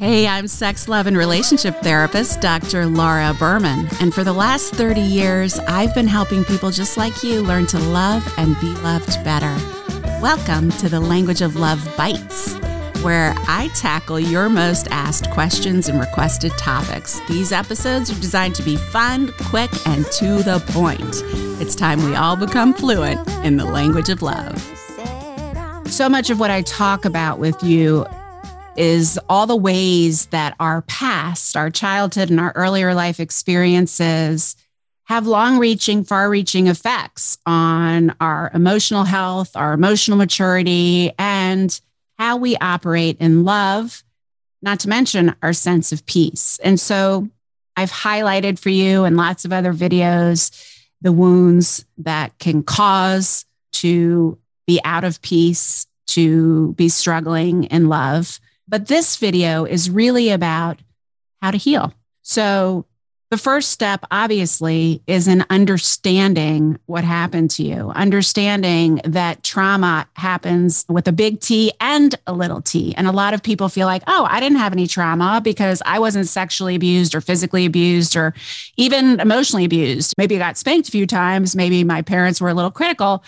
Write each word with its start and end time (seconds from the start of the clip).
Hey, 0.00 0.26
I'm 0.26 0.48
sex, 0.48 0.88
love, 0.88 1.06
and 1.06 1.14
relationship 1.14 1.78
therapist, 1.82 2.40
Dr. 2.40 2.86
Laura 2.86 3.36
Berman. 3.38 3.86
And 4.00 4.14
for 4.14 4.24
the 4.24 4.32
last 4.32 4.72
30 4.72 4.98
years, 4.98 5.58
I've 5.58 5.94
been 5.94 6.06
helping 6.06 6.42
people 6.42 6.70
just 6.70 6.96
like 6.96 7.22
you 7.22 7.42
learn 7.42 7.66
to 7.66 7.78
love 7.78 8.26
and 8.38 8.58
be 8.60 8.72
loved 8.76 9.22
better. 9.24 9.54
Welcome 10.22 10.70
to 10.78 10.88
the 10.88 11.00
Language 11.00 11.42
of 11.42 11.56
Love 11.56 11.86
Bites, 11.98 12.54
where 13.02 13.34
I 13.46 13.68
tackle 13.74 14.18
your 14.18 14.48
most 14.48 14.88
asked 14.90 15.30
questions 15.32 15.90
and 15.90 16.00
requested 16.00 16.52
topics. 16.52 17.20
These 17.28 17.52
episodes 17.52 18.10
are 18.10 18.20
designed 18.22 18.54
to 18.54 18.62
be 18.62 18.76
fun, 18.78 19.34
quick, 19.50 19.70
and 19.86 20.06
to 20.12 20.42
the 20.42 20.64
point. 20.68 21.22
It's 21.60 21.74
time 21.74 22.02
we 22.06 22.14
all 22.14 22.36
become 22.36 22.72
fluent 22.72 23.28
in 23.44 23.58
the 23.58 23.66
language 23.66 24.08
of 24.08 24.22
love. 24.22 24.58
So 25.88 26.08
much 26.08 26.30
of 26.30 26.40
what 26.40 26.50
I 26.50 26.62
talk 26.62 27.04
about 27.04 27.38
with 27.38 27.62
you 27.62 28.06
is 28.80 29.20
all 29.28 29.46
the 29.46 29.54
ways 29.54 30.26
that 30.26 30.56
our 30.58 30.80
past, 30.82 31.54
our 31.54 31.68
childhood, 31.68 32.30
and 32.30 32.40
our 32.40 32.52
earlier 32.54 32.94
life 32.94 33.20
experiences 33.20 34.56
have 35.04 35.26
long 35.26 35.58
reaching, 35.58 36.02
far 36.02 36.30
reaching 36.30 36.66
effects 36.66 37.36
on 37.44 38.16
our 38.20 38.50
emotional 38.54 39.04
health, 39.04 39.54
our 39.54 39.74
emotional 39.74 40.16
maturity, 40.16 41.12
and 41.18 41.78
how 42.18 42.38
we 42.38 42.56
operate 42.56 43.18
in 43.20 43.44
love, 43.44 44.02
not 44.62 44.80
to 44.80 44.88
mention 44.88 45.34
our 45.42 45.52
sense 45.52 45.92
of 45.92 46.06
peace. 46.06 46.58
And 46.64 46.80
so 46.80 47.28
I've 47.76 47.92
highlighted 47.92 48.58
for 48.58 48.70
you 48.70 49.04
in 49.04 49.16
lots 49.16 49.44
of 49.44 49.52
other 49.52 49.74
videos 49.74 50.50
the 51.02 51.12
wounds 51.12 51.84
that 51.98 52.38
can 52.38 52.62
cause 52.62 53.44
to 53.72 54.38
be 54.66 54.80
out 54.84 55.04
of 55.04 55.20
peace, 55.20 55.86
to 56.06 56.72
be 56.74 56.88
struggling 56.88 57.64
in 57.64 57.88
love. 57.88 58.40
But 58.70 58.86
this 58.86 59.16
video 59.16 59.64
is 59.64 59.90
really 59.90 60.30
about 60.30 60.78
how 61.42 61.50
to 61.50 61.58
heal. 61.58 61.92
So, 62.22 62.86
the 63.30 63.38
first 63.38 63.70
step, 63.70 64.04
obviously, 64.10 65.02
is 65.06 65.28
in 65.28 65.44
understanding 65.50 66.80
what 66.86 67.04
happened 67.04 67.50
to 67.52 67.62
you, 67.62 67.90
understanding 67.90 69.00
that 69.04 69.44
trauma 69.44 70.08
happens 70.14 70.84
with 70.88 71.06
a 71.06 71.12
big 71.12 71.40
T 71.40 71.72
and 71.80 72.12
a 72.26 72.32
little 72.32 72.60
t. 72.60 72.92
And 72.96 73.06
a 73.06 73.12
lot 73.12 73.32
of 73.32 73.40
people 73.40 73.68
feel 73.68 73.86
like, 73.86 74.02
oh, 74.08 74.26
I 74.28 74.40
didn't 74.40 74.58
have 74.58 74.72
any 74.72 74.88
trauma 74.88 75.40
because 75.44 75.80
I 75.86 76.00
wasn't 76.00 76.26
sexually 76.26 76.74
abused 76.74 77.14
or 77.14 77.20
physically 77.20 77.66
abused 77.66 78.16
or 78.16 78.34
even 78.76 79.20
emotionally 79.20 79.64
abused. 79.64 80.14
Maybe 80.18 80.34
I 80.34 80.40
got 80.40 80.56
spanked 80.56 80.88
a 80.88 80.92
few 80.92 81.06
times. 81.06 81.54
Maybe 81.54 81.84
my 81.84 82.02
parents 82.02 82.40
were 82.40 82.48
a 82.48 82.54
little 82.54 82.72
critical. 82.72 83.22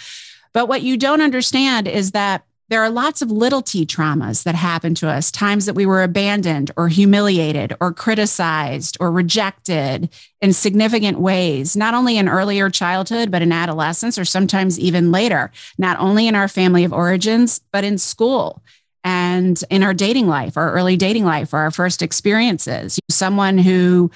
But 0.53 0.66
what 0.66 0.83
you 0.83 0.97
don't 0.97 1.20
understand 1.20 1.86
is 1.86 2.11
that 2.11 2.44
there 2.73 2.83
are 2.83 2.89
lots 2.89 3.20
of 3.20 3.31
little 3.31 3.61
t 3.61 3.84
traumas 3.84 4.45
that 4.45 4.55
happen 4.55 4.95
to 4.95 5.06
us, 5.06 5.31
times 5.31 5.67
that 5.67 5.75
we 5.75 5.84
were 5.84 6.03
abandoned 6.03 6.70
or 6.75 6.89
humiliated 6.89 7.77
or 7.83 7.92
criticized 7.92 8.97
or 8.98 9.12
rejected 9.12 10.09
in 10.41 10.55
significant 10.55 11.20
ways, 11.20 11.77
not 11.77 11.93
only 11.93 12.17
in 12.17 12.31
earlier 12.31 12.70
childhood, 12.70 13.31
but 13.31 13.43
in 13.43 13.53
adolescence 13.53 14.17
or 14.17 14.25
sometimes 14.25 14.81
even 14.81 15.12
later, 15.12 15.53
not 15.77 16.00
only 16.00 16.27
in 16.27 16.34
our 16.34 16.48
family 16.48 16.83
of 16.83 16.95
origins, 16.95 17.61
but 17.75 17.84
in 17.84 17.98
school 17.98 18.62
and 19.05 19.62
in 19.69 19.83
our 19.83 19.93
dating 19.93 20.27
life, 20.27 20.56
our 20.56 20.73
early 20.73 20.97
dating 20.97 21.27
life, 21.27 21.53
or 21.53 21.59
our 21.59 21.70
first 21.70 22.00
experiences. 22.00 22.98
Someone 23.11 23.59
who 23.59 24.11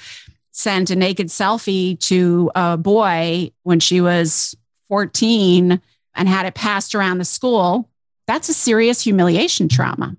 sent 0.51 0.89
a 0.89 0.95
naked 0.95 1.27
selfie 1.27 1.99
to 1.99 2.49
a 2.55 2.75
boy 2.75 3.51
when 3.61 3.79
she 3.79 4.01
was 4.01 4.55
14 4.87 5.79
and 6.15 6.27
had 6.27 6.47
it 6.47 6.55
passed 6.55 6.95
around 6.95 7.19
the 7.19 7.25
school 7.25 7.87
that's 8.27 8.49
a 8.49 8.53
serious 8.53 9.01
humiliation 9.01 9.69
trauma 9.69 10.15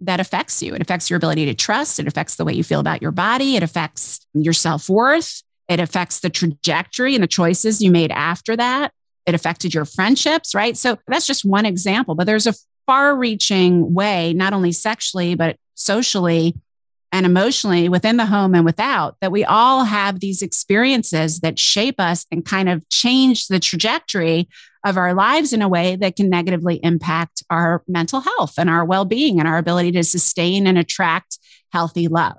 that 0.00 0.20
affects 0.20 0.62
you. 0.62 0.74
It 0.74 0.82
affects 0.82 1.10
your 1.10 1.16
ability 1.16 1.46
to 1.46 1.54
trust. 1.54 1.98
It 1.98 2.06
affects 2.06 2.36
the 2.36 2.44
way 2.44 2.52
you 2.52 2.64
feel 2.64 2.80
about 2.80 3.02
your 3.02 3.10
body. 3.10 3.56
It 3.56 3.62
affects 3.62 4.26
your 4.32 4.52
self 4.52 4.88
worth. 4.88 5.42
It 5.68 5.80
affects 5.80 6.20
the 6.20 6.30
trajectory 6.30 7.14
and 7.14 7.22
the 7.22 7.28
choices 7.28 7.80
you 7.80 7.90
made 7.90 8.10
after 8.10 8.56
that. 8.56 8.92
It 9.26 9.34
affected 9.34 9.74
your 9.74 9.84
friendships, 9.84 10.54
right? 10.54 10.76
So 10.76 10.98
that's 11.06 11.26
just 11.26 11.44
one 11.44 11.66
example, 11.66 12.14
but 12.14 12.26
there's 12.26 12.46
a 12.46 12.54
far 12.86 13.14
reaching 13.14 13.94
way, 13.94 14.32
not 14.32 14.52
only 14.52 14.72
sexually, 14.72 15.34
but 15.34 15.56
socially 15.74 16.56
and 17.12 17.26
emotionally 17.26 17.88
within 17.88 18.16
the 18.16 18.26
home 18.26 18.54
and 18.54 18.64
without, 18.64 19.16
that 19.20 19.32
we 19.32 19.44
all 19.44 19.84
have 19.84 20.20
these 20.20 20.42
experiences 20.42 21.40
that 21.40 21.58
shape 21.58 22.00
us 22.00 22.26
and 22.30 22.44
kind 22.44 22.68
of 22.68 22.88
change 22.88 23.48
the 23.48 23.60
trajectory 23.60 24.48
of 24.84 24.96
our 24.96 25.14
lives 25.14 25.52
in 25.52 25.62
a 25.62 25.68
way 25.68 25.96
that 25.96 26.16
can 26.16 26.30
negatively 26.30 26.80
impact 26.82 27.42
our 27.50 27.82
mental 27.86 28.20
health 28.20 28.54
and 28.58 28.70
our 28.70 28.84
well 28.84 29.04
being 29.04 29.38
and 29.38 29.48
our 29.48 29.58
ability 29.58 29.92
to 29.92 30.04
sustain 30.04 30.66
and 30.66 30.78
attract 30.78 31.38
healthy 31.72 32.08
love. 32.08 32.38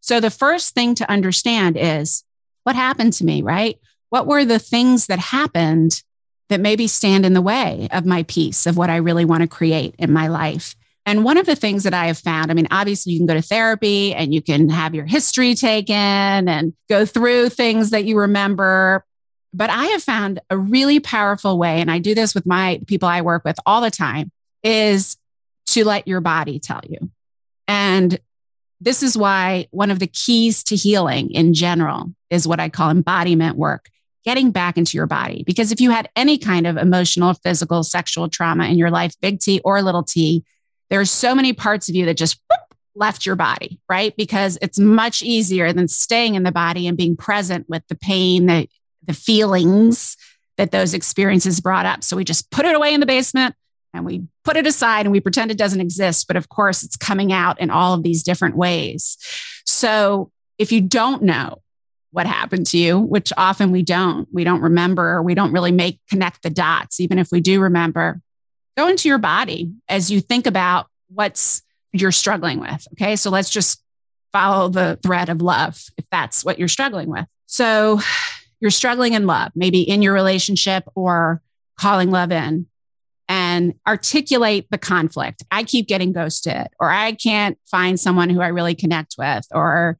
So, 0.00 0.20
the 0.20 0.30
first 0.30 0.74
thing 0.74 0.94
to 0.96 1.10
understand 1.10 1.76
is 1.78 2.24
what 2.64 2.76
happened 2.76 3.12
to 3.14 3.24
me, 3.24 3.42
right? 3.42 3.78
What 4.10 4.26
were 4.26 4.44
the 4.44 4.58
things 4.58 5.06
that 5.06 5.18
happened 5.18 6.02
that 6.48 6.60
maybe 6.60 6.86
stand 6.86 7.24
in 7.24 7.32
the 7.32 7.40
way 7.40 7.88
of 7.90 8.04
my 8.04 8.24
peace, 8.24 8.66
of 8.66 8.76
what 8.76 8.90
I 8.90 8.96
really 8.96 9.24
want 9.24 9.42
to 9.42 9.48
create 9.48 9.94
in 9.98 10.12
my 10.12 10.28
life? 10.28 10.76
And 11.04 11.24
one 11.24 11.36
of 11.36 11.46
the 11.46 11.56
things 11.56 11.82
that 11.82 11.94
I 11.94 12.06
have 12.06 12.18
found, 12.18 12.50
I 12.50 12.54
mean, 12.54 12.68
obviously 12.70 13.12
you 13.12 13.18
can 13.18 13.26
go 13.26 13.34
to 13.34 13.42
therapy 13.42 14.14
and 14.14 14.32
you 14.32 14.40
can 14.40 14.68
have 14.68 14.94
your 14.94 15.04
history 15.04 15.54
taken 15.54 15.96
and 15.96 16.74
go 16.88 17.04
through 17.04 17.48
things 17.48 17.90
that 17.90 18.04
you 18.04 18.18
remember. 18.18 19.04
But 19.54 19.70
I 19.70 19.86
have 19.86 20.02
found 20.02 20.40
a 20.50 20.56
really 20.56 21.00
powerful 21.00 21.58
way, 21.58 21.80
and 21.80 21.90
I 21.90 21.98
do 21.98 22.14
this 22.14 22.34
with 22.34 22.46
my 22.46 22.80
people 22.86 23.08
I 23.08 23.20
work 23.20 23.44
with 23.44 23.58
all 23.66 23.80
the 23.80 23.90
time, 23.90 24.30
is 24.62 25.16
to 25.66 25.84
let 25.84 26.08
your 26.08 26.20
body 26.20 26.58
tell 26.58 26.80
you. 26.88 27.10
And 27.68 28.18
this 28.80 29.02
is 29.02 29.16
why 29.16 29.68
one 29.70 29.90
of 29.90 29.98
the 29.98 30.06
keys 30.06 30.64
to 30.64 30.76
healing 30.76 31.30
in 31.30 31.54
general 31.54 32.12
is 32.30 32.48
what 32.48 32.60
I 32.60 32.68
call 32.68 32.90
embodiment 32.90 33.56
work, 33.56 33.88
getting 34.24 34.50
back 34.50 34.76
into 34.76 34.96
your 34.96 35.06
body. 35.06 35.44
Because 35.46 35.70
if 35.70 35.80
you 35.80 35.90
had 35.90 36.08
any 36.16 36.38
kind 36.38 36.66
of 36.66 36.76
emotional, 36.76 37.34
physical, 37.34 37.84
sexual 37.84 38.28
trauma 38.28 38.66
in 38.66 38.78
your 38.78 38.90
life, 38.90 39.14
big 39.20 39.38
T 39.38 39.60
or 39.64 39.82
little 39.82 40.02
t, 40.02 40.44
there 40.90 41.00
are 41.00 41.04
so 41.04 41.34
many 41.34 41.52
parts 41.52 41.88
of 41.88 41.94
you 41.94 42.06
that 42.06 42.16
just 42.16 42.40
whoop, 42.50 42.76
left 42.94 43.24
your 43.24 43.36
body, 43.36 43.80
right? 43.88 44.14
Because 44.16 44.58
it's 44.60 44.78
much 44.78 45.22
easier 45.22 45.72
than 45.72 45.88
staying 45.88 46.34
in 46.34 46.42
the 46.42 46.52
body 46.52 46.86
and 46.86 46.96
being 46.96 47.16
present 47.16 47.68
with 47.68 47.86
the 47.88 47.94
pain, 47.94 48.46
the 48.46 48.68
the 49.06 49.12
feelings 49.14 50.16
that 50.56 50.70
those 50.70 50.94
experiences 50.94 51.60
brought 51.60 51.86
up. 51.86 52.04
So 52.04 52.16
we 52.16 52.24
just 52.24 52.50
put 52.50 52.66
it 52.66 52.74
away 52.74 52.94
in 52.94 53.00
the 53.00 53.06
basement 53.06 53.54
and 53.94 54.04
we 54.04 54.22
put 54.44 54.56
it 54.56 54.66
aside 54.66 55.06
and 55.06 55.12
we 55.12 55.20
pretend 55.20 55.50
it 55.50 55.58
doesn't 55.58 55.80
exist. 55.80 56.26
But 56.26 56.36
of 56.36 56.48
course, 56.48 56.82
it's 56.82 56.96
coming 56.96 57.32
out 57.32 57.60
in 57.60 57.70
all 57.70 57.94
of 57.94 58.02
these 58.02 58.22
different 58.22 58.56
ways. 58.56 59.18
So 59.64 60.30
if 60.58 60.72
you 60.72 60.80
don't 60.80 61.22
know 61.22 61.62
what 62.10 62.26
happened 62.26 62.66
to 62.66 62.78
you, 62.78 62.98
which 62.98 63.32
often 63.36 63.70
we 63.70 63.82
don't, 63.82 64.28
we 64.32 64.44
don't 64.44 64.60
remember, 64.60 65.22
we 65.22 65.34
don't 65.34 65.52
really 65.52 65.72
make 65.72 65.98
connect 66.10 66.42
the 66.42 66.50
dots, 66.50 67.00
even 67.00 67.18
if 67.18 67.28
we 67.32 67.40
do 67.40 67.60
remember, 67.60 68.20
go 68.76 68.88
into 68.88 69.08
your 69.08 69.18
body 69.18 69.72
as 69.88 70.10
you 70.10 70.20
think 70.20 70.46
about 70.46 70.86
what's 71.08 71.62
you're 71.92 72.12
struggling 72.12 72.60
with. 72.60 72.86
Okay. 72.94 73.16
So 73.16 73.30
let's 73.30 73.50
just 73.50 73.82
follow 74.32 74.68
the 74.68 74.98
thread 75.02 75.28
of 75.28 75.42
love 75.42 75.82
if 75.98 76.04
that's 76.10 76.44
what 76.44 76.58
you're 76.58 76.68
struggling 76.68 77.08
with. 77.08 77.26
So 77.46 78.00
you're 78.62 78.70
struggling 78.70 79.14
in 79.14 79.26
love, 79.26 79.50
maybe 79.56 79.82
in 79.82 80.02
your 80.02 80.14
relationship 80.14 80.84
or 80.94 81.42
calling 81.78 82.12
love 82.12 82.30
in, 82.30 82.66
and 83.28 83.74
articulate 83.86 84.68
the 84.70 84.78
conflict. 84.78 85.42
I 85.50 85.64
keep 85.64 85.88
getting 85.88 86.12
ghosted, 86.12 86.68
or 86.78 86.88
I 86.88 87.12
can't 87.12 87.58
find 87.66 87.98
someone 87.98 88.30
who 88.30 88.40
I 88.40 88.48
really 88.48 88.76
connect 88.76 89.16
with, 89.18 89.44
or 89.50 89.98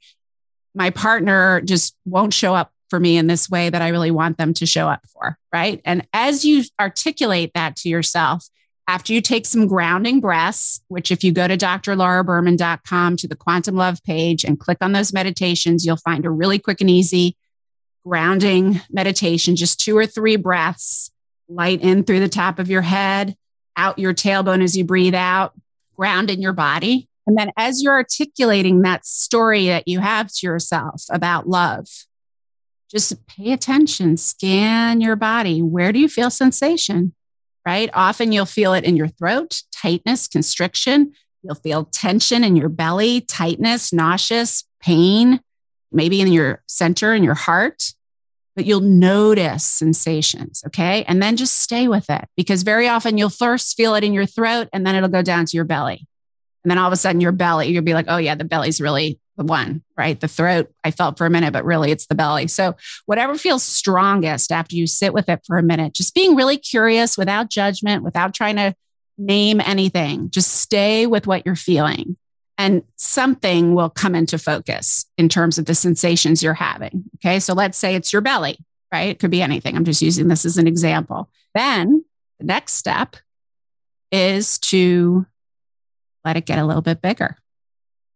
my 0.76 0.90
partner 0.90 1.60
just 1.62 1.96
won't 2.04 2.32
show 2.32 2.54
up 2.54 2.72
for 2.88 3.00
me 3.00 3.16
in 3.16 3.26
this 3.26 3.50
way 3.50 3.68
that 3.68 3.82
I 3.82 3.88
really 3.88 4.12
want 4.12 4.38
them 4.38 4.54
to 4.54 4.64
show 4.64 4.86
up 4.88 5.00
for. 5.12 5.36
Right. 5.52 5.80
And 5.84 6.06
as 6.12 6.44
you 6.44 6.62
articulate 6.80 7.50
that 7.54 7.74
to 7.76 7.88
yourself, 7.88 8.46
after 8.86 9.12
you 9.12 9.20
take 9.20 9.46
some 9.46 9.66
grounding 9.66 10.20
breaths, 10.20 10.80
which 10.86 11.10
if 11.10 11.24
you 11.24 11.32
go 11.32 11.48
to 11.48 11.56
drlauraberman.com 11.56 13.16
to 13.16 13.26
the 13.26 13.36
quantum 13.36 13.74
love 13.74 14.00
page 14.04 14.44
and 14.44 14.60
click 14.60 14.78
on 14.80 14.92
those 14.92 15.12
meditations, 15.12 15.84
you'll 15.84 15.96
find 15.96 16.24
a 16.24 16.30
really 16.30 16.60
quick 16.60 16.80
and 16.80 16.90
easy 16.90 17.36
grounding 18.04 18.80
meditation, 18.90 19.56
just 19.56 19.80
two 19.80 19.96
or 19.96 20.06
three 20.06 20.36
breaths, 20.36 21.10
light 21.48 21.82
in 21.82 22.04
through 22.04 22.20
the 22.20 22.28
top 22.28 22.58
of 22.58 22.70
your 22.70 22.82
head, 22.82 23.36
out 23.76 23.98
your 23.98 24.14
tailbone 24.14 24.62
as 24.62 24.76
you 24.76 24.84
breathe 24.84 25.14
out, 25.14 25.52
ground 25.96 26.30
in 26.30 26.40
your 26.40 26.52
body. 26.52 27.08
And 27.26 27.38
then 27.38 27.52
as 27.56 27.82
you're 27.82 27.94
articulating 27.94 28.82
that 28.82 29.06
story 29.06 29.68
that 29.68 29.86
you 29.86 30.00
have 30.00 30.32
to 30.32 30.46
yourself 30.46 31.04
about 31.10 31.48
love, 31.48 31.86
just 32.90 33.26
pay 33.26 33.52
attention, 33.52 34.16
scan 34.16 35.00
your 35.00 35.16
body. 35.16 35.62
Where 35.62 35.92
do 35.92 35.98
you 35.98 36.08
feel 36.08 36.30
sensation? 36.30 37.14
Right? 37.64 37.90
Often 37.94 38.32
you'll 38.32 38.44
feel 38.44 38.74
it 38.74 38.84
in 38.84 38.96
your 38.96 39.08
throat, 39.08 39.62
tightness, 39.70 40.26
constriction. 40.26 41.12
You'll 41.42 41.54
feel 41.54 41.84
tension 41.84 42.42
in 42.42 42.56
your 42.56 42.68
belly, 42.68 43.20
tightness, 43.20 43.92
nauseous, 43.92 44.64
pain 44.80 45.40
maybe 45.92 46.20
in 46.20 46.32
your 46.32 46.62
center 46.66 47.14
in 47.14 47.22
your 47.22 47.34
heart, 47.34 47.92
but 48.54 48.66
you'll 48.66 48.80
notice 48.80 49.64
sensations. 49.64 50.62
Okay. 50.66 51.04
And 51.04 51.22
then 51.22 51.36
just 51.36 51.58
stay 51.58 51.88
with 51.88 52.10
it 52.10 52.26
because 52.36 52.62
very 52.62 52.88
often 52.88 53.18
you'll 53.18 53.30
first 53.30 53.76
feel 53.76 53.94
it 53.94 54.04
in 54.04 54.12
your 54.12 54.26
throat 54.26 54.68
and 54.72 54.86
then 54.86 54.94
it'll 54.94 55.08
go 55.08 55.22
down 55.22 55.46
to 55.46 55.56
your 55.56 55.64
belly. 55.64 56.06
And 56.64 56.70
then 56.70 56.78
all 56.78 56.86
of 56.86 56.92
a 56.92 56.96
sudden, 56.96 57.20
your 57.20 57.32
belly, 57.32 57.68
you'll 57.68 57.82
be 57.82 57.94
like, 57.94 58.06
oh, 58.08 58.18
yeah, 58.18 58.34
the 58.34 58.44
belly's 58.44 58.80
really 58.80 59.18
the 59.36 59.44
one, 59.44 59.82
right? 59.96 60.18
The 60.18 60.28
throat, 60.28 60.70
I 60.84 60.90
felt 60.90 61.18
for 61.18 61.26
a 61.26 61.30
minute, 61.30 61.52
but 61.52 61.64
really 61.64 61.90
it's 61.90 62.06
the 62.06 62.14
belly. 62.14 62.46
So, 62.46 62.76
whatever 63.06 63.36
feels 63.36 63.62
strongest 63.62 64.52
after 64.52 64.76
you 64.76 64.86
sit 64.86 65.12
with 65.12 65.28
it 65.28 65.40
for 65.46 65.58
a 65.58 65.62
minute, 65.62 65.94
just 65.94 66.14
being 66.14 66.36
really 66.36 66.58
curious 66.58 67.18
without 67.18 67.50
judgment, 67.50 68.04
without 68.04 68.34
trying 68.34 68.56
to 68.56 68.74
name 69.18 69.60
anything, 69.60 70.30
just 70.30 70.52
stay 70.52 71.06
with 71.06 71.26
what 71.26 71.44
you're 71.46 71.56
feeling. 71.56 72.16
And 72.58 72.82
something 72.96 73.74
will 73.74 73.90
come 73.90 74.14
into 74.14 74.38
focus 74.38 75.06
in 75.16 75.28
terms 75.28 75.58
of 75.58 75.64
the 75.64 75.74
sensations 75.74 76.42
you're 76.42 76.54
having. 76.54 77.04
Okay. 77.16 77.40
So, 77.40 77.54
let's 77.54 77.78
say 77.78 77.94
it's 77.94 78.12
your 78.12 78.22
belly, 78.22 78.58
right? 78.92 79.08
It 79.08 79.18
could 79.18 79.30
be 79.30 79.42
anything. 79.42 79.76
I'm 79.76 79.84
just 79.84 80.02
using 80.02 80.28
this 80.28 80.44
as 80.44 80.58
an 80.58 80.66
example. 80.66 81.30
Then 81.54 82.04
the 82.38 82.46
next 82.46 82.74
step 82.74 83.16
is 84.10 84.58
to 84.58 85.26
let 86.24 86.36
it 86.36 86.46
get 86.46 86.58
a 86.58 86.64
little 86.64 86.82
bit 86.82 87.02
bigger. 87.02 87.36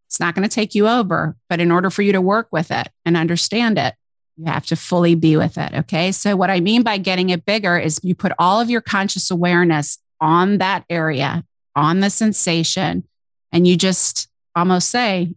It's 0.08 0.20
not 0.20 0.34
going 0.34 0.48
to 0.48 0.54
take 0.54 0.74
you 0.74 0.86
over, 0.86 1.36
but 1.48 1.60
in 1.60 1.72
order 1.72 1.90
for 1.90 2.02
you 2.02 2.12
to 2.12 2.20
work 2.20 2.48
with 2.52 2.70
it 2.70 2.88
and 3.04 3.16
understand 3.16 3.78
it, 3.78 3.94
you 4.36 4.44
have 4.44 4.66
to 4.66 4.76
fully 4.76 5.14
be 5.14 5.36
with 5.36 5.58
it. 5.58 5.72
Okay. 5.72 6.12
So, 6.12 6.36
what 6.36 6.50
I 6.50 6.60
mean 6.60 6.82
by 6.82 6.98
getting 6.98 7.30
it 7.30 7.44
bigger 7.44 7.76
is 7.78 8.00
you 8.02 8.14
put 8.14 8.32
all 8.38 8.60
of 8.60 8.70
your 8.70 8.82
conscious 8.82 9.30
awareness 9.30 9.98
on 10.20 10.58
that 10.58 10.84
area, 10.88 11.44
on 11.74 12.00
the 12.00 12.10
sensation, 12.10 13.04
and 13.52 13.66
you 13.66 13.76
just 13.76 14.28
almost 14.54 14.90
say, 14.90 15.34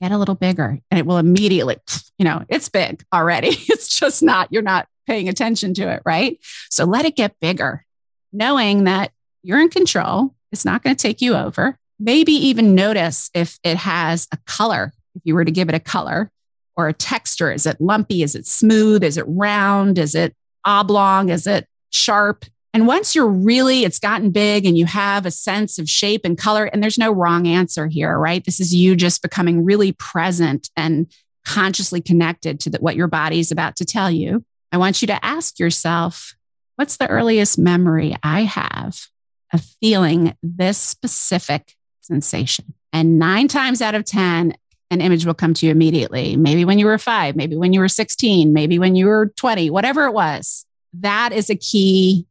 get 0.00 0.12
a 0.12 0.18
little 0.18 0.34
bigger. 0.34 0.78
And 0.90 0.98
it 0.98 1.06
will 1.06 1.18
immediately, 1.18 1.76
you 2.18 2.24
know, 2.24 2.44
it's 2.48 2.68
big 2.68 3.04
already. 3.12 3.48
It's 3.68 3.88
just 3.98 4.22
not, 4.22 4.52
you're 4.52 4.62
not 4.62 4.86
paying 5.06 5.28
attention 5.28 5.74
to 5.74 5.88
it. 5.88 6.02
Right. 6.04 6.38
So, 6.70 6.84
let 6.84 7.04
it 7.04 7.16
get 7.16 7.38
bigger, 7.40 7.84
knowing 8.32 8.84
that 8.84 9.12
you're 9.42 9.60
in 9.60 9.68
control. 9.68 10.34
It's 10.52 10.64
not 10.64 10.82
going 10.82 10.94
to 10.94 11.02
take 11.02 11.20
you 11.20 11.34
over 11.34 11.76
maybe 11.98 12.32
even 12.32 12.74
notice 12.74 13.30
if 13.34 13.58
it 13.62 13.76
has 13.76 14.28
a 14.32 14.38
color, 14.46 14.92
if 15.14 15.22
you 15.24 15.34
were 15.34 15.44
to 15.44 15.50
give 15.50 15.68
it 15.68 15.74
a 15.74 15.80
color 15.80 16.30
or 16.76 16.88
a 16.88 16.92
texture. 16.92 17.52
Is 17.52 17.66
it 17.66 17.80
lumpy? 17.80 18.22
Is 18.22 18.34
it 18.34 18.46
smooth? 18.46 19.02
Is 19.02 19.16
it 19.16 19.24
round? 19.26 19.98
Is 19.98 20.14
it 20.14 20.34
oblong? 20.64 21.30
Is 21.30 21.46
it 21.46 21.66
sharp? 21.90 22.44
And 22.76 22.86
once 22.86 23.14
you're 23.14 23.26
really, 23.26 23.84
it's 23.84 23.98
gotten 23.98 24.32
big 24.32 24.66
and 24.66 24.76
you 24.76 24.84
have 24.84 25.24
a 25.24 25.30
sense 25.30 25.78
of 25.78 25.88
shape 25.88 26.26
and 26.26 26.36
color, 26.36 26.66
and 26.66 26.82
there's 26.82 26.98
no 26.98 27.10
wrong 27.10 27.46
answer 27.46 27.86
here, 27.86 28.18
right? 28.18 28.44
This 28.44 28.60
is 28.60 28.74
you 28.74 28.94
just 28.94 29.22
becoming 29.22 29.64
really 29.64 29.92
present 29.92 30.68
and 30.76 31.10
consciously 31.46 32.02
connected 32.02 32.60
to 32.60 32.68
the, 32.68 32.76
what 32.76 32.94
your 32.94 33.06
body 33.06 33.40
is 33.40 33.50
about 33.50 33.76
to 33.76 33.86
tell 33.86 34.10
you. 34.10 34.44
I 34.72 34.76
want 34.76 35.00
you 35.00 35.06
to 35.06 35.24
ask 35.24 35.58
yourself, 35.58 36.34
what's 36.74 36.98
the 36.98 37.08
earliest 37.08 37.58
memory 37.58 38.14
I 38.22 38.42
have 38.42 39.06
of 39.54 39.62
feeling 39.80 40.36
this 40.42 40.76
specific 40.76 41.76
sensation. 42.02 42.74
And 42.92 43.18
nine 43.18 43.48
times 43.48 43.80
out 43.80 43.94
of 43.94 44.04
10, 44.04 44.54
an 44.90 45.00
image 45.00 45.24
will 45.24 45.32
come 45.32 45.54
to 45.54 45.64
you 45.64 45.72
immediately. 45.72 46.36
Maybe 46.36 46.66
when 46.66 46.78
you 46.78 46.84
were 46.84 46.98
five, 46.98 47.36
maybe 47.36 47.56
when 47.56 47.72
you 47.72 47.80
were 47.80 47.88
16, 47.88 48.52
maybe 48.52 48.78
when 48.78 48.96
you 48.96 49.06
were 49.06 49.32
20, 49.36 49.70
whatever 49.70 50.04
it 50.04 50.12
was. 50.12 50.66
That 50.92 51.32
is 51.32 51.48
a 51.48 51.56
key 51.56 52.26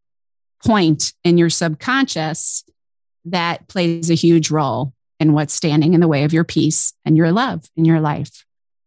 point 0.66 1.14
in 1.24 1.38
your 1.38 1.50
subconscious 1.50 2.64
that 3.26 3.68
plays 3.68 4.10
a 4.10 4.16
huge 4.16 4.52
role 4.52 4.94
in 5.20 5.34
what's 5.34 5.54
standing 5.54 5.94
in 5.94 6.02
the 6.02 6.08
way 6.08 6.24
of 6.24 6.34
your 6.34 6.44
peace 6.44 6.94
and 7.06 7.16
your 7.16 7.32
love 7.32 7.64
in 7.78 7.86
your 7.86 8.00
life. 8.00 8.46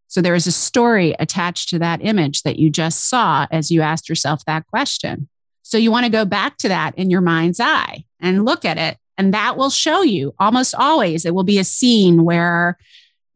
So 0.08 0.20
there 0.20 0.34
is 0.34 0.46
a 0.46 0.52
story 0.52 1.14
attached 1.18 1.68
to 1.70 1.78
that 1.80 2.00
image 2.02 2.42
that 2.42 2.58
you 2.58 2.70
just 2.70 3.08
saw 3.08 3.46
as 3.50 3.70
you 3.70 3.82
asked 3.82 4.08
yourself 4.08 4.44
that 4.46 4.66
question. 4.66 5.28
So 5.62 5.76
you 5.76 5.90
want 5.90 6.06
to 6.06 6.12
go 6.12 6.24
back 6.24 6.56
to 6.58 6.68
that 6.68 6.96
in 6.96 7.10
your 7.10 7.20
mind's 7.20 7.60
eye 7.60 8.04
and 8.20 8.44
look 8.44 8.64
at 8.64 8.78
it 8.78 8.96
and 9.18 9.34
that 9.34 9.56
will 9.56 9.68
show 9.68 10.02
you 10.02 10.32
almost 10.38 10.74
always, 10.76 11.24
it 11.24 11.34
will 11.34 11.44
be 11.44 11.58
a 11.58 11.64
scene 11.64 12.24
where 12.24 12.78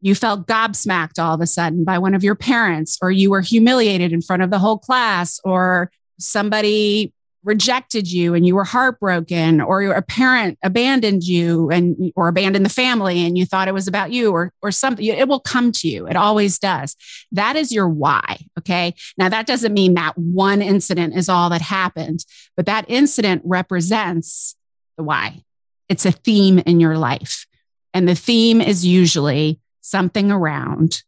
you 0.01 0.15
felt 0.15 0.47
gobsmacked 0.47 1.19
all 1.19 1.35
of 1.35 1.41
a 1.41 1.47
sudden 1.47 1.83
by 1.83 1.99
one 1.99 2.13
of 2.13 2.23
your 2.23 2.35
parents, 2.35 2.97
or 3.01 3.11
you 3.11 3.29
were 3.29 3.41
humiliated 3.41 4.11
in 4.11 4.21
front 4.21 4.41
of 4.41 4.49
the 4.49 4.59
whole 4.59 4.77
class, 4.77 5.39
or 5.43 5.91
somebody 6.19 7.13
rejected 7.43 8.09
you 8.09 8.33
and 8.33 8.45
you 8.45 8.55
were 8.55 8.63
heartbroken 8.63 9.59
or 9.59 9.83
a 9.83 10.01
parent 10.01 10.57
abandoned 10.63 11.23
you 11.23 11.69
and 11.69 12.11
or 12.15 12.27
abandoned 12.27 12.65
the 12.65 12.69
family 12.69 13.25
and 13.25 13.37
you 13.37 13.45
thought 13.45 13.67
it 13.67 13.73
was 13.73 13.87
about 13.87 14.11
you 14.11 14.31
or 14.31 14.51
or 14.61 14.71
something 14.71 15.05
it 15.05 15.27
will 15.27 15.39
come 15.39 15.71
to 15.71 15.87
you. 15.87 16.07
It 16.07 16.15
always 16.15 16.57
does. 16.59 16.95
That 17.31 17.55
is 17.55 17.71
your 17.71 17.89
why 17.89 18.37
okay? 18.59 18.93
Now 19.17 19.29
that 19.29 19.45
doesn't 19.45 19.73
mean 19.73 19.95
that 19.95 20.17
one 20.17 20.61
incident 20.61 21.15
is 21.15 21.29
all 21.29 21.49
that 21.49 21.61
happened 21.61 22.25
but 22.55 22.65
that 22.65 22.85
incident 22.87 23.41
represents 23.45 24.55
the 24.97 25.03
why. 25.03 25.43
It's 25.89 26.05
a 26.05 26.11
theme 26.11 26.59
in 26.59 26.79
your 26.79 26.97
life. 26.97 27.45
And 27.93 28.07
the 28.07 28.15
theme 28.15 28.61
is 28.61 28.85
usually 28.85 29.59
something 29.81 30.31
around 30.31 31.03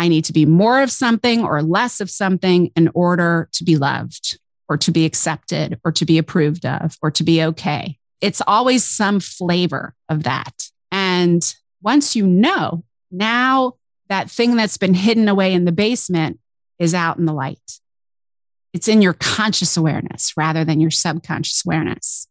I 0.00 0.06
need 0.06 0.26
to 0.26 0.32
be 0.32 0.46
more 0.46 0.80
of 0.80 0.92
something 0.92 1.42
or 1.42 1.60
less 1.60 2.00
of 2.00 2.08
something 2.08 2.70
in 2.76 2.88
order 2.94 3.48
to 3.54 3.64
be 3.64 3.76
loved 3.76 4.38
or 4.68 4.76
to 4.76 4.90
be 4.90 5.04
accepted 5.04 5.80
or 5.84 5.92
to 5.92 6.04
be 6.04 6.18
approved 6.18 6.66
of 6.66 6.96
or 7.02 7.10
to 7.10 7.24
be 7.24 7.42
okay. 7.42 7.98
It's 8.20 8.42
always 8.46 8.84
some 8.84 9.20
flavor 9.20 9.94
of 10.08 10.24
that. 10.24 10.68
And 10.90 11.42
once 11.82 12.16
you 12.16 12.26
know, 12.26 12.84
now 13.10 13.74
that 14.08 14.30
thing 14.30 14.56
that's 14.56 14.76
been 14.76 14.94
hidden 14.94 15.28
away 15.28 15.52
in 15.52 15.64
the 15.64 15.72
basement 15.72 16.38
is 16.78 16.94
out 16.94 17.18
in 17.18 17.24
the 17.24 17.32
light. 17.32 17.58
It's 18.72 18.88
in 18.88 19.02
your 19.02 19.14
conscious 19.14 19.76
awareness 19.76 20.34
rather 20.36 20.64
than 20.64 20.80
your 20.80 20.90
subconscious 20.90 21.64
awareness. 21.64 22.26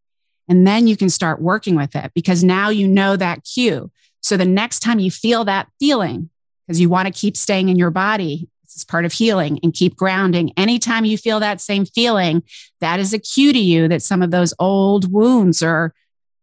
And 0.48 0.66
then 0.66 0.88
you 0.88 0.95
can 0.95 1.10
start 1.10 1.42
working 1.42 1.75
with 1.75 1.95
it 1.95 2.12
because 2.13 2.44
now 2.44 2.69
you 2.69 2.88
know 2.88 3.16
that 3.16 3.44
cue. 3.44 3.92
So 4.22 4.38
the 4.38 4.45
next 4.45 4.80
time 4.80 5.00
you 5.00 5.12
feel 5.12 5.45
that 5.45 5.68
feeling, 5.80 6.30
because 6.66 6.80
you 6.80 6.89
want 6.89 7.07
to 7.07 7.13
keep 7.13 7.36
staying 7.36 7.69
in 7.69 7.78
your 7.78 7.92
body, 7.92 8.50
is 8.75 8.83
part 8.83 9.05
of 9.05 9.13
healing 9.13 9.59
and 9.63 9.73
keep 9.73 9.95
grounding. 9.95 10.51
Anytime 10.57 11.05
you 11.05 11.17
feel 11.17 11.39
that 11.39 11.61
same 11.61 11.85
feeling, 11.85 12.43
that 12.81 12.99
is 12.99 13.13
a 13.13 13.19
cue 13.19 13.53
to 13.53 13.59
you 13.59 13.87
that 13.87 14.01
some 14.01 14.21
of 14.21 14.31
those 14.31 14.53
old 14.59 15.11
wounds 15.11 15.61
are 15.61 15.93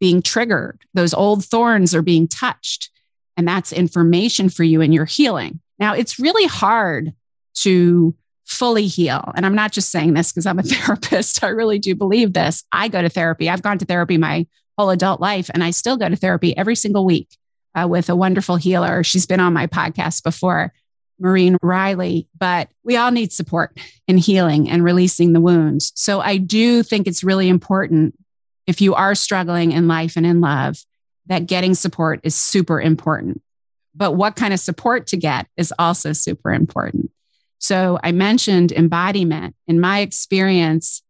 being 0.00 0.22
triggered, 0.22 0.80
those 0.94 1.14
old 1.14 1.44
thorns 1.44 1.94
are 1.94 2.02
being 2.02 2.28
touched. 2.28 2.90
And 3.36 3.48
that's 3.48 3.72
information 3.72 4.48
for 4.48 4.62
you 4.62 4.80
in 4.80 4.92
your 4.92 5.06
healing. 5.06 5.60
Now, 5.78 5.94
it's 5.94 6.20
really 6.20 6.46
hard 6.46 7.12
to 7.56 8.14
fully 8.44 8.86
heal. 8.86 9.32
And 9.34 9.44
I'm 9.44 9.54
not 9.54 9.72
just 9.72 9.90
saying 9.90 10.14
this 10.14 10.32
because 10.32 10.46
I'm 10.46 10.58
a 10.58 10.62
therapist. 10.64 11.42
I 11.42 11.48
really 11.48 11.78
do 11.78 11.94
believe 11.94 12.32
this. 12.32 12.64
I 12.72 12.88
go 12.88 13.02
to 13.02 13.08
therapy. 13.08 13.48
I've 13.48 13.62
gone 13.62 13.78
to 13.78 13.84
therapy 13.84 14.18
my 14.18 14.46
whole 14.78 14.90
adult 14.90 15.20
life, 15.20 15.50
and 15.54 15.62
I 15.62 15.70
still 15.70 15.96
go 15.96 16.08
to 16.08 16.16
therapy 16.16 16.56
every 16.56 16.74
single 16.74 17.04
week 17.04 17.28
uh, 17.74 17.86
with 17.88 18.08
a 18.08 18.16
wonderful 18.16 18.56
healer. 18.56 19.04
She's 19.04 19.26
been 19.26 19.40
on 19.40 19.52
my 19.52 19.66
podcast 19.66 20.22
before, 20.22 20.72
Maureen 21.18 21.56
Riley. 21.62 22.28
But 22.38 22.70
we 22.82 22.96
all 22.96 23.10
need 23.10 23.32
support 23.32 23.78
in 24.06 24.18
healing 24.18 24.68
and 24.70 24.84
releasing 24.84 25.32
the 25.32 25.40
wounds. 25.40 25.92
So 25.94 26.20
I 26.20 26.36
do 26.36 26.82
think 26.82 27.06
it's 27.06 27.24
really 27.24 27.48
important 27.48 28.14
if 28.66 28.80
you 28.80 28.94
are 28.94 29.14
struggling 29.14 29.72
in 29.72 29.88
life 29.88 30.16
and 30.16 30.26
in 30.26 30.40
love 30.40 30.78
that 31.26 31.46
getting 31.46 31.74
support 31.74 32.20
is 32.22 32.34
super 32.34 32.80
important. 32.80 33.42
But 33.94 34.12
what 34.12 34.36
kind 34.36 34.52
of 34.52 34.60
support 34.60 35.06
to 35.08 35.16
get 35.16 35.46
is 35.56 35.72
also 35.78 36.12
super 36.12 36.52
important. 36.52 37.10
So 37.58 37.98
I 38.02 38.12
mentioned 38.12 38.72
embodiment. 38.72 39.54
In 39.66 39.80
my 39.80 40.00
experience, 40.00 41.02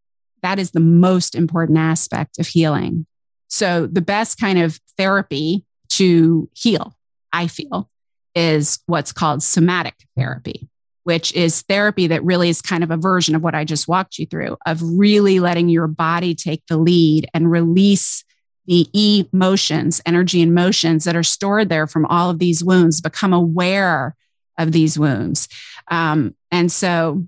that 0.42 0.58
is 0.58 0.70
the 0.70 0.80
most 0.80 1.34
important 1.34 1.78
aspect 1.78 2.38
of 2.38 2.46
healing. 2.46 3.06
So 3.49 3.87
the 3.87 4.02
best 4.02 4.38
kind 4.38 4.58
of 4.58 4.78
therapy 4.96 5.64
to 5.90 6.49
heal, 6.54 6.94
I 7.32 7.46
feel, 7.46 7.90
is 8.35 8.81
what's 8.87 9.12
called 9.12 9.43
somatic 9.43 9.95
therapy, 10.17 10.69
which 11.05 11.33
is 11.35 11.62
therapy 11.62 12.07
that 12.09 12.25
really 12.25 12.49
is 12.49 12.62
kind 12.62 12.85
of 12.85 12.91
a 12.91 12.97
version 12.97 13.35
of 13.35 13.43
what 13.43 13.55
I 13.55 13.64
just 13.64 13.88
walked 13.88 14.19
you 14.19 14.26
through 14.26 14.57
of 14.67 14.81
really 14.83 15.41
letting 15.41 15.69
your 15.69 15.87
body 15.87 16.35
take 16.35 16.62
the 16.69 16.76
lead 16.76 17.29
and 17.35 17.50
release 17.50 18.25
the 18.67 18.88
emotions, 18.95 20.00
energy 20.07 20.41
and 20.41 20.55
motions 20.55 21.05
that 21.05 21.17
are 21.17 21.23
stored 21.23 21.69
there 21.69 21.87
from 21.87 22.07
all 22.07 22.31
of 22.31 22.38
these 22.38 22.64
wounds, 22.64 23.00
become 23.00 23.33
aware 23.33 24.17
of 24.59 24.73
these 24.73 24.99
wounds. 24.99 25.49
Um, 25.91 26.35
and 26.50 26.73
so 26.73 27.26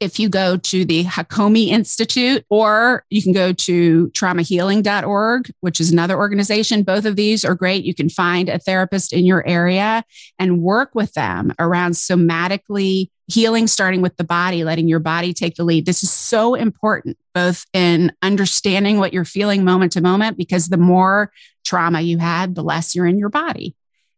if 0.00 0.18
you 0.18 0.28
go 0.28 0.56
to 0.56 0.84
the 0.84 1.04
Hakomi 1.04 1.68
Institute, 1.68 2.44
or 2.48 3.04
you 3.10 3.22
can 3.22 3.32
go 3.32 3.52
to 3.52 4.08
traumahealing.org, 4.08 5.50
which 5.60 5.80
is 5.80 5.90
another 5.90 6.16
organization. 6.16 6.82
Both 6.82 7.04
of 7.04 7.16
these 7.16 7.44
are 7.44 7.54
great. 7.54 7.84
You 7.84 7.94
can 7.94 8.08
find 8.08 8.48
a 8.48 8.58
therapist 8.58 9.12
in 9.12 9.24
your 9.24 9.46
area 9.46 10.04
and 10.38 10.62
work 10.62 10.94
with 10.94 11.12
them 11.14 11.52
around 11.58 11.92
somatically 11.92 13.10
healing, 13.26 13.66
starting 13.66 14.00
with 14.00 14.16
the 14.16 14.24
body, 14.24 14.64
letting 14.64 14.88
your 14.88 15.00
body 15.00 15.34
take 15.34 15.56
the 15.56 15.64
lead. 15.64 15.84
This 15.84 16.02
is 16.02 16.10
so 16.10 16.54
important, 16.54 17.18
both 17.34 17.66
in 17.74 18.10
understanding 18.22 18.98
what 18.98 19.12
you're 19.12 19.24
feeling 19.24 19.64
moment 19.64 19.92
to 19.92 20.00
moment, 20.00 20.38
because 20.38 20.68
the 20.68 20.78
more 20.78 21.30
trauma 21.64 22.00
you 22.00 22.16
had, 22.18 22.54
the 22.54 22.62
less 22.62 22.94
you're 22.94 23.06
in 23.06 23.18
your 23.18 23.28
body. 23.28 23.74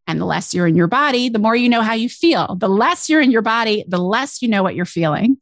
And 0.07 0.19
the 0.19 0.25
less 0.25 0.53
you're 0.53 0.67
in 0.67 0.75
your 0.75 0.87
body, 0.87 1.29
the 1.29 1.39
more 1.39 1.55
you 1.55 1.69
know 1.69 1.81
how 1.81 1.93
you 1.93 2.09
feel. 2.09 2.55
The 2.55 2.69
less 2.69 3.09
you're 3.09 3.21
in 3.21 3.31
your 3.31 3.41
body, 3.41 3.85
the 3.87 3.97
less 3.97 4.41
you 4.41 4.47
know 4.47 4.63
what 4.63 4.75
you're 4.75 4.85
feeling. 4.85 5.37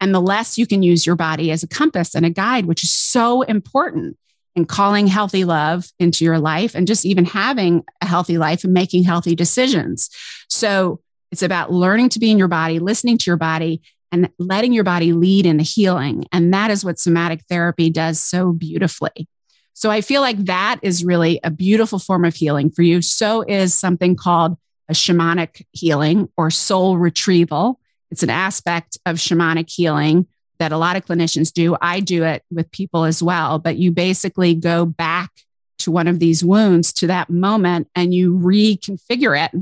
And 0.00 0.14
the 0.14 0.20
less 0.20 0.58
you 0.58 0.66
can 0.66 0.82
use 0.82 1.06
your 1.06 1.16
body 1.16 1.50
as 1.50 1.62
a 1.62 1.68
compass 1.68 2.14
and 2.14 2.26
a 2.26 2.30
guide, 2.30 2.66
which 2.66 2.84
is 2.84 2.92
so 2.92 3.42
important 3.42 4.16
in 4.54 4.64
calling 4.64 5.06
healthy 5.06 5.44
love 5.44 5.86
into 5.98 6.24
your 6.24 6.38
life 6.38 6.74
and 6.74 6.86
just 6.86 7.04
even 7.04 7.24
having 7.24 7.84
a 8.00 8.06
healthy 8.06 8.38
life 8.38 8.64
and 8.64 8.72
making 8.72 9.04
healthy 9.04 9.34
decisions. 9.34 10.10
So 10.48 11.00
it's 11.30 11.42
about 11.42 11.72
learning 11.72 12.10
to 12.10 12.18
be 12.18 12.30
in 12.30 12.38
your 12.38 12.48
body, 12.48 12.78
listening 12.78 13.18
to 13.18 13.30
your 13.30 13.36
body, 13.36 13.82
and 14.12 14.30
letting 14.38 14.72
your 14.72 14.84
body 14.84 15.12
lead 15.12 15.44
in 15.44 15.58
the 15.58 15.62
healing. 15.62 16.24
And 16.32 16.54
that 16.54 16.70
is 16.70 16.84
what 16.84 16.98
somatic 16.98 17.42
therapy 17.48 17.90
does 17.90 18.20
so 18.20 18.52
beautifully. 18.52 19.28
So 19.74 19.90
I 19.90 20.00
feel 20.00 20.22
like 20.22 20.38
that 20.46 20.78
is 20.82 21.04
really 21.04 21.38
a 21.44 21.50
beautiful 21.50 21.98
form 21.98 22.24
of 22.24 22.34
healing 22.34 22.70
for 22.70 22.82
you. 22.82 23.02
So 23.02 23.42
is 23.42 23.74
something 23.74 24.16
called 24.16 24.56
a 24.88 24.94
shamanic 24.94 25.66
healing 25.72 26.30
or 26.36 26.50
soul 26.50 26.96
retrieval. 26.96 27.78
It's 28.10 28.22
an 28.22 28.30
aspect 28.30 28.98
of 29.06 29.16
shamanic 29.16 29.70
healing 29.70 30.26
that 30.58 30.72
a 30.72 30.78
lot 30.78 30.96
of 30.96 31.04
clinicians 31.04 31.52
do. 31.52 31.76
I 31.80 32.00
do 32.00 32.24
it 32.24 32.42
with 32.50 32.70
people 32.70 33.04
as 33.04 33.22
well, 33.22 33.58
but 33.58 33.76
you 33.76 33.92
basically 33.92 34.54
go 34.54 34.86
back 34.86 35.30
to 35.78 35.90
one 35.90 36.08
of 36.08 36.18
these 36.18 36.44
wounds 36.44 36.92
to 36.94 37.06
that 37.08 37.28
moment 37.28 37.88
and 37.94 38.14
you 38.14 38.34
reconfigure 38.38 39.44
it 39.44 39.52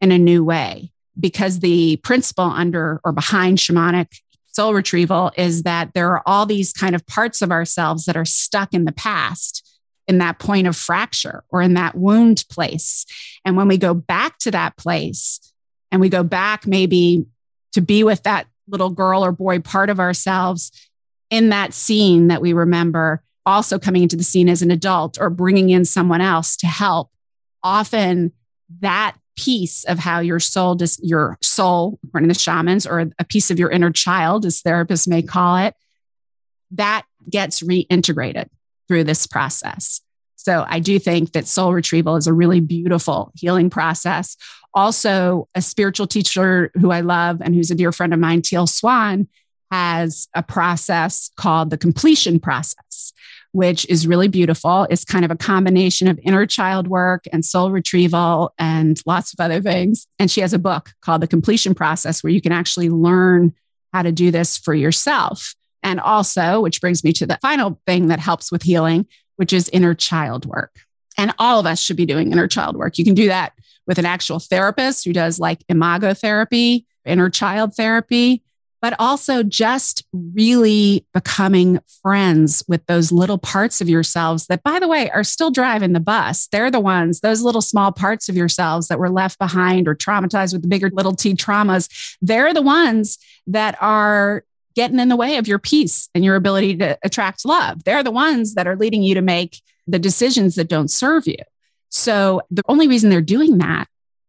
in 0.00 0.12
a 0.12 0.18
new 0.18 0.42
way 0.42 0.90
because 1.18 1.60
the 1.60 1.96
principle 1.98 2.44
under 2.44 3.00
or 3.04 3.12
behind 3.12 3.58
shamanic 3.58 4.08
soul 4.48 4.74
retrieval 4.74 5.32
is 5.36 5.62
that 5.62 5.94
there 5.94 6.10
are 6.10 6.22
all 6.26 6.46
these 6.46 6.72
kind 6.72 6.94
of 6.94 7.06
parts 7.06 7.42
of 7.42 7.50
ourselves 7.50 8.04
that 8.04 8.16
are 8.16 8.24
stuck 8.24 8.74
in 8.74 8.84
the 8.84 8.92
past 8.92 9.80
in 10.08 10.18
that 10.18 10.38
point 10.38 10.66
of 10.66 10.76
fracture 10.76 11.44
or 11.48 11.62
in 11.62 11.74
that 11.74 11.94
wound 11.94 12.44
place. 12.50 13.06
And 13.44 13.56
when 13.56 13.68
we 13.68 13.78
go 13.78 13.94
back 13.94 14.38
to 14.40 14.50
that 14.50 14.76
place 14.76 15.40
and 15.90 16.00
we 16.00 16.08
go 16.08 16.22
back 16.22 16.66
maybe 16.66 17.24
to 17.72 17.80
be 17.80 18.04
with 18.04 18.22
that 18.24 18.46
little 18.68 18.90
girl 18.90 19.24
or 19.24 19.32
boy 19.32 19.58
part 19.58 19.90
of 19.90 20.00
ourselves 20.00 20.72
in 21.30 21.48
that 21.48 21.74
scene 21.74 22.28
that 22.28 22.42
we 22.42 22.52
remember, 22.52 23.22
also 23.46 23.78
coming 23.78 24.02
into 24.02 24.16
the 24.16 24.22
scene 24.22 24.48
as 24.48 24.62
an 24.62 24.70
adult 24.70 25.18
or 25.20 25.30
bringing 25.30 25.70
in 25.70 25.84
someone 25.84 26.20
else 26.20 26.56
to 26.56 26.66
help, 26.66 27.10
often 27.62 28.32
that 28.80 29.16
piece 29.36 29.84
of 29.84 29.98
how 29.98 30.20
your 30.20 30.38
soul 30.38 30.74
does 30.74 31.00
your 31.02 31.38
soul 31.40 31.98
according 32.04 32.28
to 32.28 32.34
the 32.34 32.38
shamans 32.38 32.86
or 32.86 33.10
a 33.18 33.24
piece 33.24 33.50
of 33.50 33.58
your 33.58 33.70
inner 33.70 33.90
child 33.90 34.44
as 34.44 34.60
therapists 34.60 35.08
may 35.08 35.22
call 35.22 35.56
it 35.56 35.74
that 36.70 37.04
gets 37.30 37.62
reintegrated 37.62 38.48
through 38.88 39.04
this 39.04 39.26
process. 39.26 40.02
So 40.36 40.66
i 40.68 40.80
do 40.80 40.98
think 40.98 41.32
that 41.32 41.46
soul 41.46 41.72
retrieval 41.72 42.16
is 42.16 42.26
a 42.26 42.32
really 42.32 42.60
beautiful 42.60 43.32
healing 43.34 43.70
process 43.70 44.36
also 44.74 45.48
a 45.54 45.62
spiritual 45.62 46.06
teacher 46.06 46.70
who 46.80 46.90
i 46.90 47.00
love 47.00 47.40
and 47.40 47.54
who's 47.54 47.70
a 47.70 47.74
dear 47.74 47.92
friend 47.92 48.12
of 48.12 48.20
mine 48.20 48.42
teal 48.42 48.66
swan 48.66 49.28
has 49.70 50.28
a 50.34 50.42
process 50.42 51.30
called 51.36 51.70
the 51.70 51.78
completion 51.78 52.38
process 52.38 53.12
which 53.52 53.86
is 53.88 54.06
really 54.06 54.28
beautiful. 54.28 54.86
It's 54.90 55.04
kind 55.04 55.24
of 55.24 55.30
a 55.30 55.36
combination 55.36 56.08
of 56.08 56.18
inner 56.22 56.46
child 56.46 56.88
work 56.88 57.26
and 57.32 57.44
soul 57.44 57.70
retrieval 57.70 58.52
and 58.58 59.00
lots 59.06 59.32
of 59.32 59.40
other 59.40 59.60
things. 59.60 60.06
And 60.18 60.30
she 60.30 60.40
has 60.40 60.52
a 60.54 60.58
book 60.58 60.92
called 61.02 61.20
The 61.20 61.28
Completion 61.28 61.74
Process 61.74 62.22
where 62.22 62.32
you 62.32 62.40
can 62.40 62.52
actually 62.52 62.88
learn 62.88 63.54
how 63.92 64.02
to 64.02 64.12
do 64.12 64.30
this 64.30 64.56
for 64.56 64.74
yourself. 64.74 65.54
And 65.82 66.00
also, 66.00 66.60
which 66.60 66.80
brings 66.80 67.04
me 67.04 67.12
to 67.14 67.26
the 67.26 67.38
final 67.42 67.80
thing 67.86 68.08
that 68.08 68.20
helps 68.20 68.50
with 68.50 68.62
healing, 68.62 69.06
which 69.36 69.52
is 69.52 69.68
inner 69.68 69.94
child 69.94 70.46
work. 70.46 70.74
And 71.18 71.34
all 71.38 71.60
of 71.60 71.66
us 71.66 71.80
should 71.80 71.96
be 71.96 72.06
doing 72.06 72.32
inner 72.32 72.48
child 72.48 72.76
work. 72.76 72.96
You 72.96 73.04
can 73.04 73.14
do 73.14 73.28
that 73.28 73.52
with 73.86 73.98
an 73.98 74.06
actual 74.06 74.38
therapist 74.38 75.04
who 75.04 75.12
does 75.12 75.38
like 75.38 75.64
imago 75.68 76.14
therapy, 76.14 76.86
inner 77.04 77.30
child 77.30 77.74
therapy 77.74 78.42
but 78.82 78.96
also 78.98 79.44
just 79.44 80.04
really 80.12 81.06
becoming 81.14 81.78
friends 82.02 82.64
with 82.66 82.84
those 82.86 83.12
little 83.12 83.38
parts 83.38 83.80
of 83.80 83.88
yourselves 83.88 84.48
that, 84.48 84.64
by 84.64 84.80
the 84.80 84.88
way, 84.88 85.08
are 85.10 85.22
still 85.22 85.52
driving 85.52 85.92
the 85.92 86.00
bus. 86.00 86.48
They're 86.48 86.70
the 86.70 86.80
ones, 86.80 87.20
those 87.20 87.42
little 87.42 87.62
small 87.62 87.92
parts 87.92 88.28
of 88.28 88.36
yourselves 88.36 88.88
that 88.88 88.98
were 88.98 89.08
left 89.08 89.38
behind 89.38 89.86
or 89.86 89.94
traumatized 89.94 90.52
with 90.52 90.62
the 90.62 90.68
bigger 90.68 90.90
little 90.92 91.14
t 91.14 91.34
traumas. 91.34 92.16
They're 92.20 92.52
the 92.52 92.60
ones 92.60 93.18
that 93.46 93.76
are 93.80 94.44
getting 94.74 94.98
in 94.98 95.08
the 95.08 95.16
way 95.16 95.36
of 95.36 95.46
your 95.46 95.60
peace 95.60 96.08
and 96.12 96.24
your 96.24 96.34
ability 96.34 96.78
to 96.78 96.98
attract 97.04 97.44
love. 97.44 97.84
They're 97.84 98.02
the 98.02 98.10
ones 98.10 98.54
that 98.54 98.66
are 98.66 98.76
leading 98.76 99.04
you 99.04 99.14
to 99.14 99.22
make 99.22 99.62
the 99.86 100.00
decisions 100.00 100.56
that 100.56 100.68
don't 100.68 100.90
serve 100.90 101.28
you. 101.28 101.36
So 101.92 102.40
the 102.50 102.62
only 102.68 102.88
reason 102.88 103.10
they're 103.10 103.20
doing 103.20 103.58
that 103.58 103.86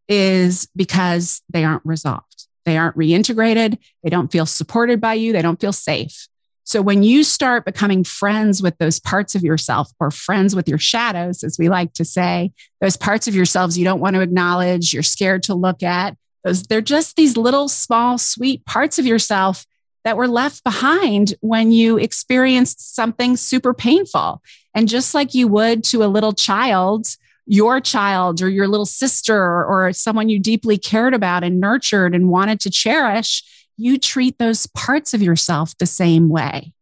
is 0.07 0.67
because 0.75 1.41
they 1.49 1.63
aren't 1.63 1.85
resolved. 1.85 2.47
They 2.65 2.77
aren't 2.77 2.97
reintegrated. 2.97 3.77
They 4.03 4.09
don't 4.09 4.31
feel 4.31 4.45
supported 4.45 5.01
by 5.01 5.15
you. 5.15 5.33
They 5.33 5.41
don't 5.41 5.59
feel 5.59 5.73
safe. 5.73 6.27
So 6.65 6.81
when 6.81 7.03
you 7.03 7.23
start 7.23 7.65
becoming 7.65 8.03
friends 8.03 8.61
with 8.61 8.77
those 8.77 8.99
parts 8.99 9.35
of 9.35 9.43
yourself 9.43 9.91
or 9.99 10.11
friends 10.11 10.55
with 10.55 10.69
your 10.69 10.77
shadows, 10.77 11.43
as 11.43 11.57
we 11.57 11.67
like 11.67 11.93
to 11.93 12.05
say, 12.05 12.51
those 12.79 12.95
parts 12.95 13.27
of 13.27 13.35
yourselves 13.35 13.77
you 13.77 13.83
don't 13.83 13.99
want 13.99 14.15
to 14.15 14.21
acknowledge, 14.21 14.93
you're 14.93 15.03
scared 15.03 15.43
to 15.43 15.55
look 15.55 15.83
at, 15.83 16.15
those 16.43 16.63
they're 16.63 16.81
just 16.81 17.15
these 17.15 17.37
little 17.37 17.67
small 17.67 18.17
sweet 18.17 18.65
parts 18.65 18.99
of 18.99 19.05
yourself 19.05 19.65
that 20.03 20.17
were 20.17 20.27
left 20.27 20.63
behind 20.63 21.33
when 21.39 21.71
you 21.71 21.97
experienced 21.97 22.95
something 22.95 23.37
super 23.37 23.73
painful. 23.73 24.41
And 24.73 24.87
just 24.87 25.13
like 25.13 25.33
you 25.33 25.47
would 25.47 25.83
to 25.85 26.03
a 26.03 26.07
little 26.07 26.33
child 26.33 27.07
your 27.45 27.79
child 27.81 28.41
or 28.41 28.49
your 28.49 28.67
little 28.67 28.85
sister 28.85 29.35
or 29.65 29.91
someone 29.93 30.29
you 30.29 30.39
deeply 30.39 30.77
cared 30.77 31.13
about 31.13 31.43
and 31.43 31.59
nurtured 31.59 32.15
and 32.15 32.29
wanted 32.29 32.59
to 32.61 32.69
cherish, 32.69 33.43
you 33.77 33.97
treat 33.97 34.37
those 34.37 34.67
parts 34.67 35.13
of 35.13 35.21
yourself 35.21 35.77
the 35.77 35.85
same 35.85 36.29
way. 36.29 36.73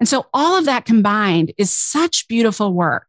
And 0.00 0.08
so 0.08 0.26
all 0.32 0.58
of 0.58 0.64
that 0.66 0.84
combined 0.84 1.52
is 1.58 1.70
such 1.70 2.28
beautiful 2.28 2.72
work. 2.72 3.06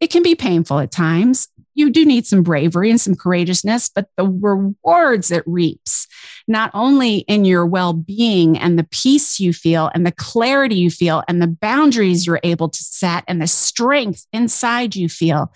It 0.00 0.10
can 0.10 0.22
be 0.22 0.34
painful 0.34 0.78
at 0.78 0.92
times. 0.92 1.48
You 1.74 1.90
do 1.90 2.04
need 2.04 2.26
some 2.26 2.42
bravery 2.42 2.90
and 2.90 3.00
some 3.00 3.14
courageousness, 3.14 3.90
but 3.94 4.08
the 4.16 4.24
rewards 4.24 5.30
it 5.30 5.44
reaps, 5.46 6.06
not 6.46 6.70
only 6.74 7.18
in 7.18 7.44
your 7.44 7.66
well 7.66 7.92
being 7.92 8.58
and 8.58 8.78
the 8.78 8.86
peace 8.90 9.38
you 9.38 9.52
feel 9.52 9.90
and 9.94 10.04
the 10.04 10.12
clarity 10.12 10.76
you 10.76 10.90
feel 10.90 11.22
and 11.28 11.40
the 11.40 11.46
boundaries 11.46 12.26
you're 12.26 12.40
able 12.42 12.68
to 12.68 12.82
set 12.82 13.24
and 13.28 13.40
the 13.40 13.46
strength 13.46 14.26
inside 14.32 14.96
you 14.96 15.08
feel 15.08 15.52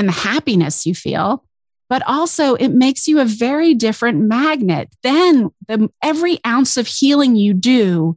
and 0.00 0.08
the 0.08 0.12
happiness 0.12 0.86
you 0.86 0.94
feel, 0.94 1.44
but 1.90 2.02
also 2.06 2.54
it 2.54 2.70
makes 2.70 3.06
you 3.06 3.20
a 3.20 3.24
very 3.26 3.74
different 3.74 4.18
magnet. 4.18 4.88
Then 5.02 5.50
the, 5.68 5.90
every 6.02 6.38
ounce 6.46 6.78
of 6.78 6.86
healing 6.86 7.36
you 7.36 7.52
do 7.52 8.16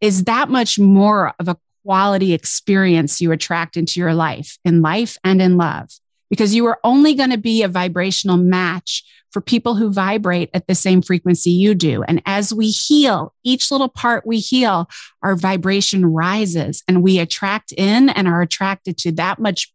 is 0.00 0.24
that 0.24 0.48
much 0.48 0.78
more 0.78 1.34
of 1.38 1.48
a 1.48 1.58
quality 1.84 2.32
experience 2.32 3.20
you 3.20 3.30
attract 3.30 3.76
into 3.76 4.00
your 4.00 4.14
life, 4.14 4.58
in 4.64 4.80
life 4.80 5.18
and 5.22 5.42
in 5.42 5.58
love, 5.58 5.90
because 6.30 6.54
you 6.54 6.64
are 6.66 6.80
only 6.82 7.14
going 7.14 7.30
to 7.30 7.38
be 7.38 7.62
a 7.62 7.68
vibrational 7.68 8.38
match 8.38 9.04
for 9.30 9.42
people 9.42 9.74
who 9.74 9.92
vibrate 9.92 10.48
at 10.54 10.66
the 10.66 10.74
same 10.74 11.02
frequency 11.02 11.50
you 11.50 11.74
do. 11.74 12.02
And 12.04 12.22
as 12.24 12.54
we 12.54 12.70
heal, 12.70 13.34
each 13.44 13.70
little 13.70 13.90
part 13.90 14.26
we 14.26 14.38
heal, 14.38 14.88
our 15.22 15.36
vibration 15.36 16.06
rises 16.06 16.82
and 16.88 17.02
we 17.02 17.18
attract 17.18 17.72
in 17.72 18.08
and 18.08 18.26
are 18.26 18.40
attracted 18.40 18.96
to 18.98 19.12
that 19.12 19.38
much 19.38 19.70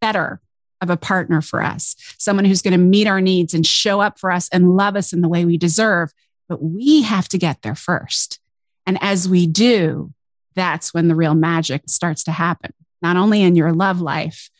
better 0.00 0.40
of 0.80 0.90
a 0.90 0.96
partner 0.96 1.40
for 1.40 1.62
us, 1.62 1.96
someone 2.18 2.44
who's 2.44 2.62
going 2.62 2.72
to 2.72 2.78
meet 2.78 3.06
our 3.06 3.20
needs 3.20 3.54
and 3.54 3.66
show 3.66 4.00
up 4.00 4.18
for 4.18 4.30
us 4.30 4.48
and 4.50 4.76
love 4.76 4.96
us 4.96 5.12
in 5.12 5.20
the 5.20 5.28
way 5.28 5.44
we 5.44 5.56
deserve. 5.56 6.12
But 6.48 6.62
we 6.62 7.02
have 7.02 7.28
to 7.28 7.38
get 7.38 7.62
there 7.62 7.74
first. 7.74 8.40
And 8.86 8.98
as 9.00 9.28
we 9.28 9.46
do, 9.46 10.12
that's 10.54 10.92
when 10.92 11.08
the 11.08 11.14
real 11.14 11.34
magic 11.34 11.82
starts 11.86 12.24
to 12.24 12.32
happen, 12.32 12.72
not 13.02 13.16
only 13.16 13.42
in 13.42 13.56
your 13.56 13.72
love 13.72 14.00
life, 14.00 14.50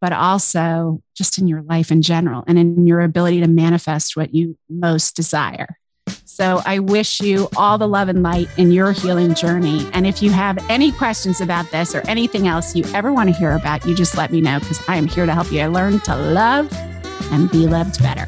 but 0.00 0.12
also 0.12 1.02
just 1.14 1.38
in 1.38 1.46
your 1.46 1.62
life 1.62 1.90
in 1.90 2.02
general 2.02 2.44
and 2.46 2.58
in 2.58 2.86
your 2.86 3.00
ability 3.00 3.40
to 3.40 3.48
manifest 3.48 4.16
what 4.16 4.34
you 4.34 4.56
most 4.68 5.16
desire. 5.16 5.79
So 6.32 6.62
I 6.64 6.78
wish 6.78 7.20
you 7.20 7.48
all 7.56 7.76
the 7.76 7.88
love 7.88 8.08
and 8.08 8.22
light 8.22 8.48
in 8.56 8.70
your 8.70 8.92
healing 8.92 9.34
journey. 9.34 9.86
And 9.92 10.06
if 10.06 10.22
you 10.22 10.30
have 10.30 10.58
any 10.70 10.92
questions 10.92 11.40
about 11.40 11.70
this 11.70 11.92
or 11.94 12.00
anything 12.08 12.46
else 12.46 12.74
you 12.76 12.84
ever 12.94 13.12
want 13.12 13.28
to 13.28 13.34
hear 13.34 13.50
about, 13.50 13.84
you 13.84 13.96
just 13.96 14.16
let 14.16 14.30
me 14.30 14.40
know 14.40 14.60
because 14.60 14.80
I 14.88 14.96
am 14.96 15.06
here 15.06 15.26
to 15.26 15.34
help 15.34 15.52
you 15.52 15.66
learn 15.66 15.98
to 16.00 16.16
love 16.16 16.72
and 17.30 17.50
be 17.50 17.66
loved 17.66 18.00
better. 18.00 18.26